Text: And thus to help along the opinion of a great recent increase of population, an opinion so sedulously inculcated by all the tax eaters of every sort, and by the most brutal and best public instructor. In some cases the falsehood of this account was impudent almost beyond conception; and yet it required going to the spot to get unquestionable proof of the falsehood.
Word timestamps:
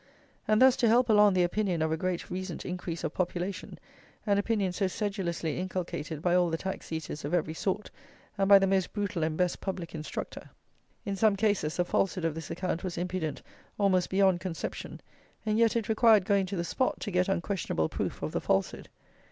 And 0.47 0.59
thus 0.59 0.75
to 0.77 0.87
help 0.87 1.09
along 1.09 1.33
the 1.35 1.43
opinion 1.43 1.83
of 1.83 1.91
a 1.91 1.95
great 1.95 2.31
recent 2.31 2.65
increase 2.65 3.03
of 3.03 3.13
population, 3.13 3.77
an 4.25 4.39
opinion 4.39 4.73
so 4.73 4.87
sedulously 4.87 5.59
inculcated 5.59 6.23
by 6.23 6.33
all 6.33 6.49
the 6.49 6.57
tax 6.57 6.91
eaters 6.91 7.23
of 7.23 7.35
every 7.35 7.53
sort, 7.53 7.91
and 8.35 8.49
by 8.49 8.57
the 8.57 8.65
most 8.65 8.93
brutal 8.93 9.21
and 9.23 9.37
best 9.37 9.61
public 9.61 9.93
instructor. 9.93 10.49
In 11.05 11.15
some 11.15 11.35
cases 11.35 11.77
the 11.77 11.85
falsehood 11.85 12.25
of 12.25 12.33
this 12.33 12.49
account 12.49 12.83
was 12.83 12.97
impudent 12.97 13.43
almost 13.77 14.09
beyond 14.09 14.39
conception; 14.39 15.01
and 15.45 15.59
yet 15.59 15.75
it 15.75 15.87
required 15.87 16.25
going 16.25 16.47
to 16.47 16.55
the 16.55 16.63
spot 16.63 16.99
to 17.01 17.11
get 17.11 17.29
unquestionable 17.29 17.87
proof 17.87 18.23
of 18.23 18.31
the 18.31 18.41
falsehood. 18.41 18.89